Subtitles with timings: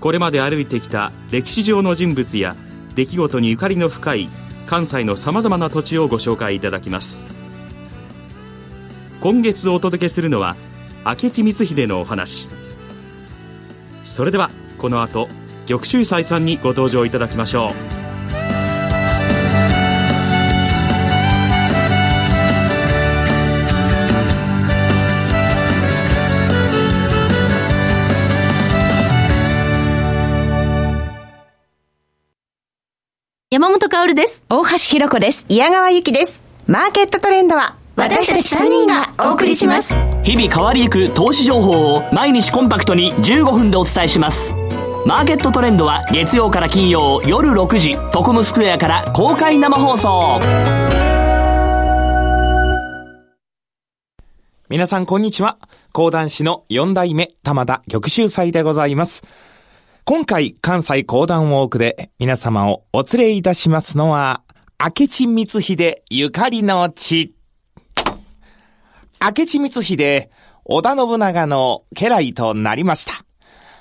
[0.00, 2.54] これまで歩いてきた歴史上の人物や
[2.94, 4.28] 出来事にゆかりの深い
[4.66, 7.26] 関西のさまざまな土地をご紹介いただきます。
[9.20, 10.54] 今月お届けするのは
[11.04, 12.48] 明智光秀のお話。
[14.04, 15.28] それではこの後
[15.66, 17.97] 玉州斎さんにご登場いただきましょう。
[33.58, 34.46] 山本薫です。
[34.48, 35.44] 大橋ひろ子です。
[35.48, 36.44] 矢川ゆきです。
[36.68, 39.92] マーケットトレンドは私たち3人がお送りします。
[40.22, 44.54] 日々変わりゆく投資情報を毎日コンパクトに15分でお伝えします。
[45.06, 50.38] マーケットトレンドは月曜から金曜夜6時、トコムスクエアから公開生放送。
[54.68, 55.58] 皆さんこんにちは。
[55.92, 59.24] 講談師の4代目玉田玉秀祭でございます。
[60.08, 64.40] 今回、関西講談ウォークで皆様をお連れいたしますのは、
[64.80, 67.34] 明智光秀ゆかりの地。
[69.20, 70.30] 明智光秀、
[70.64, 73.22] 織田信長の家来となりました。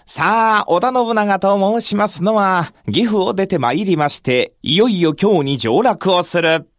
[0.06, 6.70] さあ、織田信長と申しますのは、岐阜を出て参りまして、いよいよ今日に上洛をする。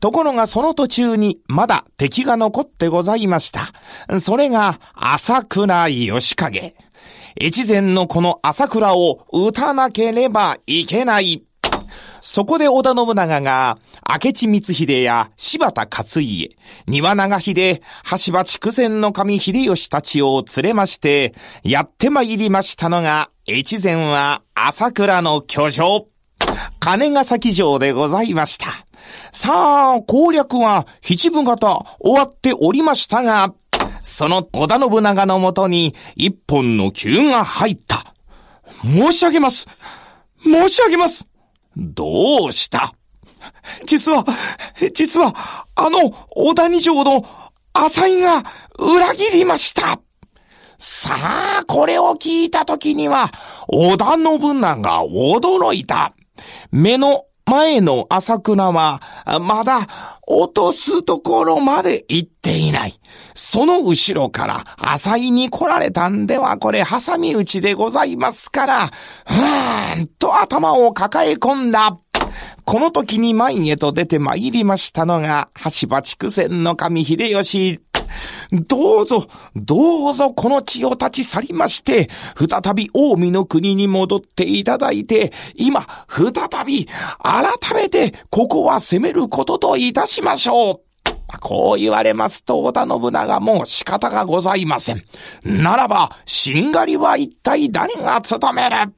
[0.00, 3.72] ところがその途中にまだ敵が残ってございました。
[4.20, 6.76] それが、朝倉義景。
[7.40, 11.44] 越前のこの朝倉を撃たなければいけない。
[12.20, 16.56] そこで織田信長が、明智光秀や柴田勝家、
[16.86, 17.80] 庭長秀、
[18.26, 26.08] 橋場筑前の神秀吉たちを連れまして、やって参りましたのが、越前は朝倉の居城、
[26.80, 28.86] 金ヶ崎城でございました。
[29.32, 33.54] さあ、攻略は七分型終わっておりましたが、
[34.02, 38.14] その織田信長のもとに一本の球が入った。
[38.82, 39.66] 申し上げます。
[40.42, 41.26] 申し上げます。
[41.76, 42.94] どうした？
[43.86, 44.24] 実は、
[44.94, 45.34] 実は、
[45.74, 47.24] あの、小谷城の
[47.72, 48.42] 浅井が
[48.78, 50.00] 裏切りました。
[50.78, 51.16] さ
[51.60, 53.30] あ、これを聞いたときには、
[53.68, 56.14] 織田信長驚いた。
[56.70, 59.00] 目の前の朝倉は、
[59.40, 59.86] まだ
[60.26, 63.00] 落とすところまで行っていない。
[63.34, 71.98] その後ろから浅井に来られたんではこれ挟み撃ちでございますから、ふーんと頭を抱え込んだ。
[72.64, 75.48] この時に前へと出て参りましたのが、
[75.80, 77.80] 橋場筑前の神秀吉。
[78.52, 79.26] どうぞ、
[79.56, 86.32] どうぞこの地を立ち去りまして、再び近江の国に戻っていただいて、今、再
[86.64, 90.80] び、改めて、ここは攻めることといたしましょう。
[91.40, 95.04] こう言われますと、織田信長も仕方がございません。
[95.44, 98.94] ならば、しんがりは一体誰が務める？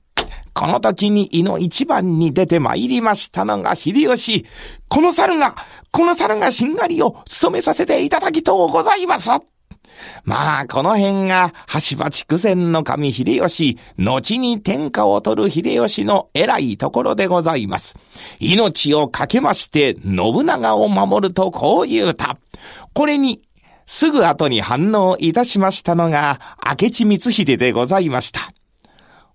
[0.54, 4.46] この時に胃の一番に出て参りましたのが秀吉。
[4.88, 5.54] この猿が、
[5.90, 9.30] この猿がしんがりを務めさせていただきとうございます。
[10.24, 11.52] まあ、この辺が、
[11.90, 17.96] 橋場筑前の神秀吉、後に天下を取る秀吉の偉いところでございます。
[18.38, 22.38] 命をかけまして、信長を守るとこう言うた。
[22.94, 23.42] これに、
[23.86, 28.52] すぐ後に反応いたしましたのが、明智光秀でございました。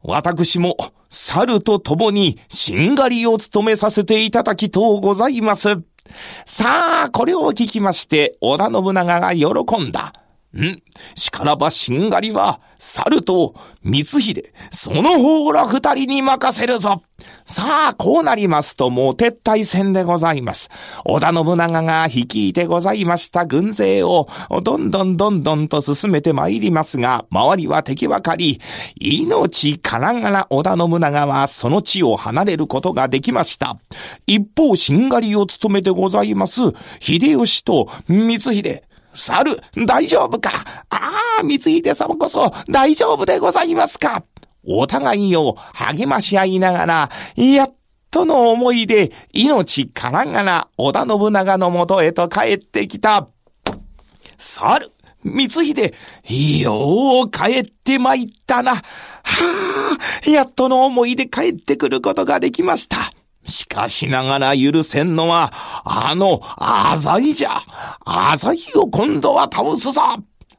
[0.01, 0.77] 私も、
[1.15, 5.81] 猿と共に、しんがりを務めさせていただきとうございます。
[6.45, 10.13] さあ、これを聞きまして、織田信長が喜んだ。
[10.59, 10.81] ん？
[11.15, 17.01] しからばしんがりは、猿と光秀、その方ら二人に任せるぞ。
[17.45, 20.69] さあ、こうなりますともう撤退戦でございます。
[21.05, 24.27] 織田信長が率いてございました軍勢を、
[24.63, 28.59] どんどんどんどんと進めて参りますが、周りは敵ばかり、
[28.99, 33.77] 命からがら織田信長はその地を離れることができました。
[34.27, 36.61] 一方、しんがりを務めてございます、
[36.99, 38.83] 秀吉と光秀、
[39.15, 40.51] 猿、大丈夫か？
[40.89, 44.23] ああ、三秀様こそ大丈夫でございますか？
[44.67, 47.75] お互いを励まし合いながら、やっ
[48.11, 53.27] との思いで命からがら織田信長のもとへと帰ってきた。
[54.37, 54.91] 猿、
[55.23, 55.93] 光秀、
[56.61, 58.75] よう帰って参ったな。
[58.75, 58.81] は
[60.25, 63.11] あ、やっとの思いで帰ってくることができました。
[63.45, 65.51] しかしながら許せんのは、
[65.83, 67.57] あの、浅井じゃ。
[68.05, 70.01] 浅井を今度は倒すぞ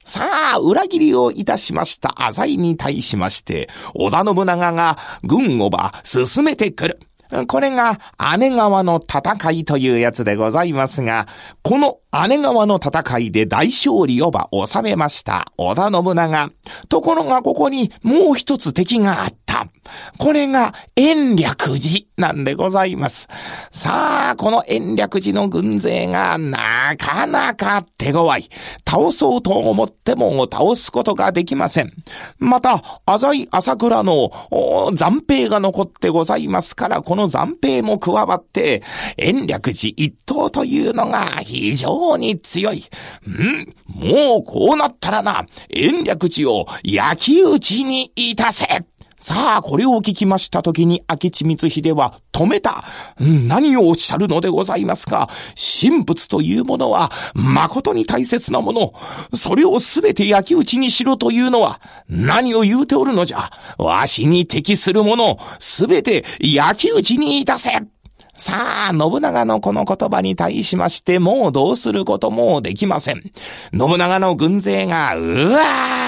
[0.05, 7.00] さあ、裏切りをいたしました浅井に対しまして、織田信長が軍をば進めてくる。
[7.49, 7.99] これが
[8.38, 11.27] 姉川の戦いというやつでございますが、
[11.62, 11.99] この
[12.29, 16.51] 姉川の戦いで大勝利をば収めました織田信長。
[16.89, 19.67] ところがここにもう一つ敵があった。
[20.19, 23.29] これが延暦寺なんでございます。
[23.71, 28.49] さあ、この延暦寺の軍勢がなかなか手強い。
[28.89, 31.93] 倒そうと思っても倒すことができません。
[32.39, 34.31] また、浅井朝倉の
[34.95, 38.83] 残兵が残ってございますから、この残兵も加わって、
[39.17, 42.85] 延暦寺一党というのが非常に強い。
[43.29, 48.85] んもうこうなったらな、延暦寺を焼き討ちにいたせ。
[49.19, 52.85] さあ、これを聞きましたときに、明智光秀は止めた。
[53.19, 55.31] 何をおっしゃるのでございますか。
[55.81, 58.93] 神仏というものは、誠に大切なもの。
[59.35, 63.50] それをすべて焼き討ちにしろというのは、何を言うておるのじゃ。
[63.79, 67.70] わしに適するもの、すべて焼き討ちにいたせ。
[68.37, 73.23] さあ、信長のこの言葉に対しまして、もうどうすることもできません。
[73.77, 75.59] 信長の軍勢が、うわ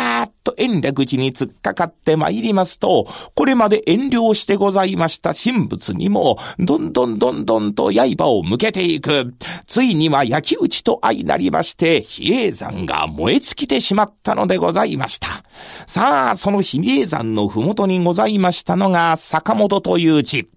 [0.04, 9.34] ーっと延暦寺に突っかかって参りますと、これまで遠慮してございました神仏にも、どんどんどんどんと刃を向けていく。
[9.66, 15.44] ついには焼き討ちと相なりまして、比叡山が燃え尽きてしまったのでございました。
[15.86, 20.48] さあ、その比叡山のふもとにございましたのが、坂本という地。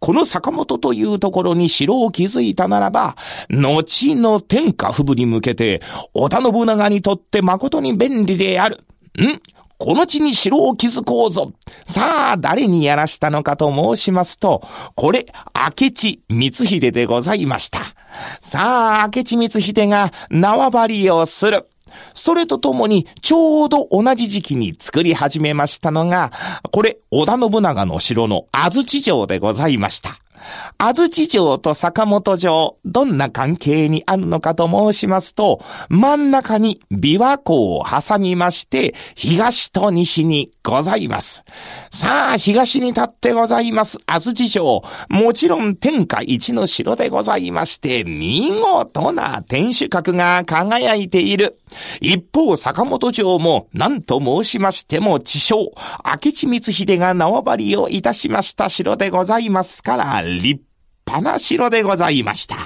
[0.00, 3.16] この坂本というところに城を築いたならば、
[3.48, 5.82] 後の天下不武に向けて、
[6.14, 8.84] 織田信長にとって誠に便利である。
[9.22, 9.40] ん？
[9.78, 11.52] この地に城を築こうぞ。
[11.86, 14.66] さあ、誰にやらしたのかと申しますと、
[14.96, 17.80] これ、明智光秀でございました。
[18.40, 21.68] さあ、明智光秀が縄張りをする。
[22.12, 26.32] それとともに、ちょうど同じ時期に作り始めましたのが、
[26.72, 30.18] これ、織田信長の城の安土城でございました。
[30.78, 41.44] 安土城と坂本城、どんな関係にあるのかと申しますと、真ん中に琵琶湖を挟みまして、東と西にございます。
[41.90, 44.82] さあ、東に立ってございます、安土城。
[45.08, 51.58] もちろん天下一の城でございまして、見事な天守閣が輝いている。
[52.00, 55.72] 一方、坂本城も、何と申しましても、地称、
[56.04, 60.62] 明智光秀が縄張りをいたしました城でございますから、立
[61.06, 62.56] 派な城でございました。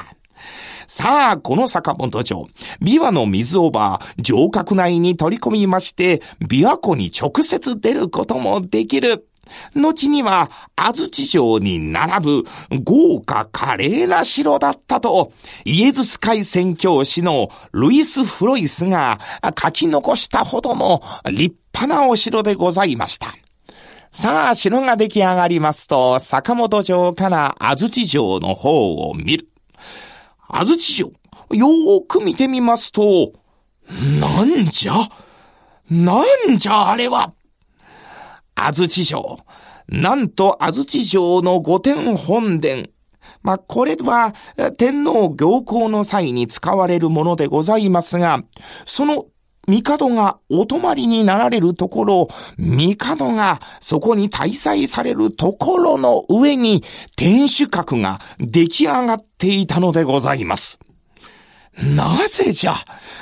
[0.87, 2.49] さあ、この坂本城、
[2.82, 9.26] 琵琶の水をば城郭内に取り込みまして、琵琶湖に直接出ることもできる。
[9.75, 12.44] 後には、安土城に並ぶ
[12.85, 15.32] 豪華華麗な城だったと、
[15.64, 19.19] イエズス海宣教師のルイス・フロイスが
[19.61, 21.00] 書き残したほどの
[21.31, 23.35] 立派なお城でございました。
[24.14, 29.49] さあ、城が出来上がりますと、坂本城から安土城の方を見る。
[30.49, 31.12] 安土城、
[31.50, 33.32] よーく見てみますと、
[34.20, 35.09] なんじゃ？
[35.88, 36.23] な
[36.53, 37.32] んじゃあれは？
[38.55, 39.38] 安土城。
[39.88, 42.88] なんと安土城の御殿本殿。
[43.42, 44.35] まあ、これは
[44.76, 48.42] 天皇行幸の際に使われるものでございますが、
[48.85, 49.25] その
[49.66, 52.28] 帝がお泊まりになられるところ、
[52.59, 56.83] 帝がそこに滞在されるところの上に
[57.16, 60.78] 天守閣が出来上がっていたのでございます。
[61.78, 62.75] なぜじゃ？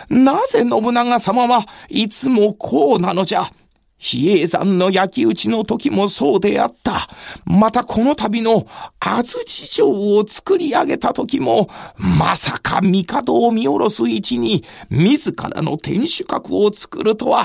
[0.09, 3.45] なぜ信長様はいつもこうなのじゃ？
[4.01, 7.09] 比叡山の焼き討ちの時もそうであった。
[7.45, 8.67] またこの度の
[8.99, 17.45] 安土城を作り上げた時も、まさか帝を見下ろす位置に自らの天守閣を作るとは、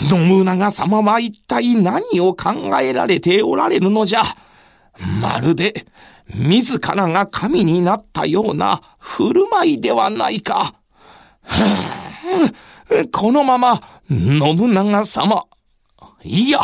[0.00, 4.22] 信長様は一体何を考えられておられるのじゃ。
[5.20, 5.86] まるで、
[6.34, 10.74] 自らが神になったような振る舞いではないか。
[13.12, 15.44] このまま、信長様、
[16.24, 16.60] いや、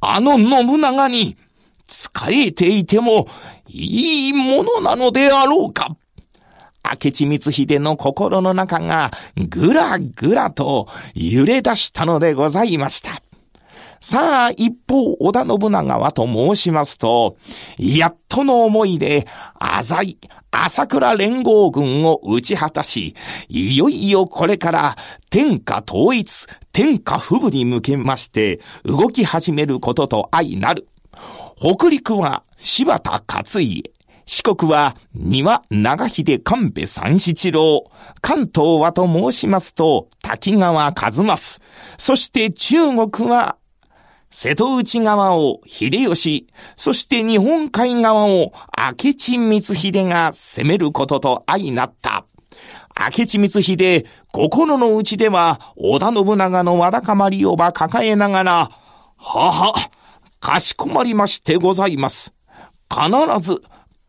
[0.00, 1.36] あの信長に、
[1.88, 3.26] 仕えていても
[3.68, 5.96] いいものなのであろうか。
[6.84, 13.22] 明智光秀の心の中がぐらぐらと揺れ出したのでございました。
[14.02, 17.36] さあ、一方、織田信長はと申しますと、
[17.78, 19.28] やっとの思いで、
[19.60, 20.18] 浅い、
[20.50, 23.14] 朝倉連合軍を打ち果たし、
[23.48, 24.96] いよいよこれから
[25.30, 30.88] 天下統一、天下不武に向けまして、動き始めることと相なる。
[31.56, 33.84] 北陸は柴田勝家。
[34.26, 37.84] 四国は庭長秀神戸三七郎。
[38.20, 41.60] 関東はと申しますと滝川一益。
[41.98, 43.58] そして中国は
[44.32, 52.24] 瀬戸内側を秀吉、そして日本海側を明智光秀が攻めることと相なった。
[52.98, 58.70] 明智光秀、心の内では織田信長のわだかまりをば抱えながら、
[59.18, 59.90] はは、
[60.40, 62.32] かしこまりましてございます。
[62.90, 63.10] 必
[63.40, 63.60] ず、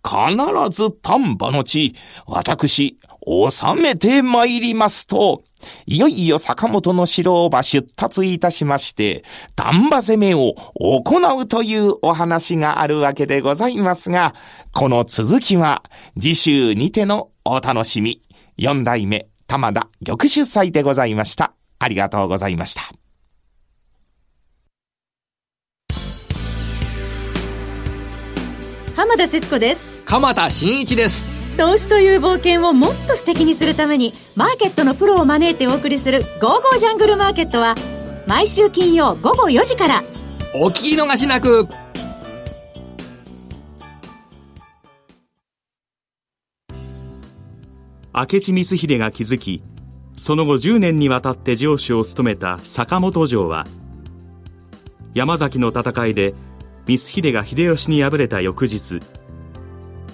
[0.04, 5.44] 必ず丹波の地、私、収めて参りますと、
[5.86, 9.24] いよいよ坂本の城をば出立いたしまして、
[9.56, 14.34] 丹波攻めを行うというお話があるわけでございますが、
[14.74, 15.84] この続きは
[16.20, 18.22] 次週にてのお楽しみ。
[18.58, 21.54] 四代目玉田玉主祭でございました。
[21.80, 22.82] ありがとうございました。
[28.96, 30.04] 浜田節子です。
[30.06, 31.33] 鎌田新一です。
[31.58, 37.76] 投資という冒険をもっと素敵にするためにマーケットのプロを招いてお送りする「ゴーゴージャングルマーケット」は
[38.26, 40.04] 毎週金曜午後4時から。
[40.56, 41.68] お聞き逃しなく。
[48.16, 49.64] 明智光秀が築き
[50.18, 53.66] その後10年にわたって城主を務めた坂本城は
[55.16, 56.36] 山崎の戦いで
[56.86, 59.00] 光秀が秀吉に敗れた翌日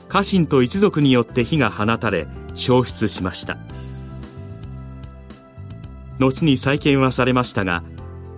[0.10, 3.58] 家臣と一族によって火が放たれ焼失しました。
[6.20, 7.84] 後に再建はされましたが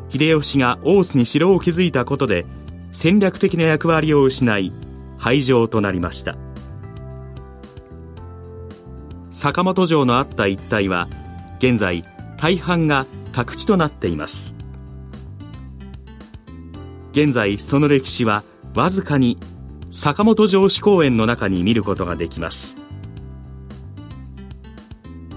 [0.10, 2.46] 秀吉が大津に城を築いたことで
[2.92, 4.72] 戦略的な役割を失い
[5.18, 6.36] 廃城となりました。
[9.32, 11.08] 坂本城のあった一帯は
[11.58, 12.04] 現在
[12.38, 14.56] 大半が宅地となっています。
[17.14, 18.44] 現在その歴史は
[18.76, 19.38] わずかに
[19.94, 22.78] 坂本城址公園の中に見ることができます。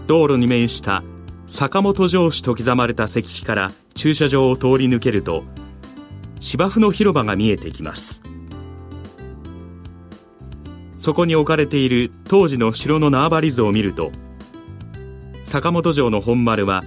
[0.07, 1.03] 道路に面した
[1.49, 5.43] 坂本城址と刻まれた石碑から駐車場を通り抜けると
[6.39, 8.23] 芝生の広場が見えてきます。
[10.97, 14.13] そこに置かれている当時の城の縄張り図を見ると
[15.43, 16.83] 坂本城の本丸は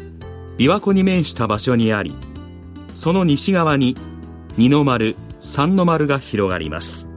[0.58, 2.16] 琵琶湖に面した場所にあり
[2.96, 3.96] その西側に
[4.56, 7.10] 二の丸三の丸が広がります。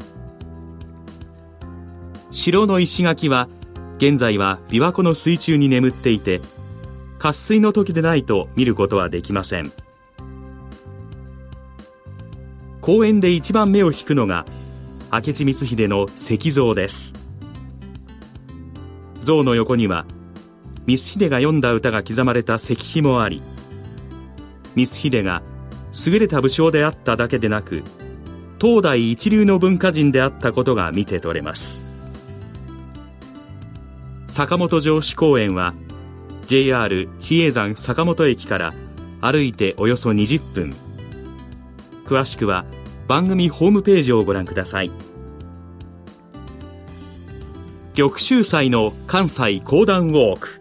[2.41, 3.49] 城の石垣は
[3.99, 6.41] 現在は琵琶湖の水中に眠っていて
[7.19, 9.71] 渇水の時でないと見ることはできません。
[12.81, 14.47] 公園で一番目を引くのが
[15.13, 17.13] 明智光秀の石像です。
[19.23, 20.07] 像の横には
[20.87, 23.43] 光秀が読んだ歌が刻まれた石碑もあり
[24.77, 25.43] 光秀が
[26.07, 27.83] 優れた武将であっただけでなく
[28.59, 31.80] 当代一流の文化人であったことが見て取れます。
[34.31, 35.75] 坂本城址公園は
[36.47, 38.73] JR 比叡山坂本駅から
[39.21, 40.75] 歩いておよそ20分。
[42.07, 42.65] 詳しくは
[43.09, 44.91] 番組ホームページをご覧ください。
[47.97, 50.61] 玉州祭の関西講談ウォーク。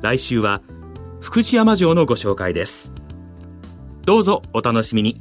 [0.00, 0.62] 来週は
[1.20, 2.92] 福知山城のご紹介です。
[4.06, 5.16] どうぞお楽しみに。